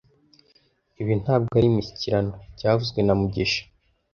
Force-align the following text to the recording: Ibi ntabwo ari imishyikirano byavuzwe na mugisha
Ibi 1.01 1.13
ntabwo 1.21 1.53
ari 1.59 1.67
imishyikirano 1.69 2.33
byavuzwe 2.55 2.99
na 3.03 3.13
mugisha 3.19 3.61